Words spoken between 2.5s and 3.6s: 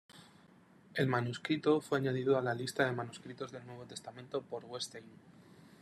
lista de manuscritos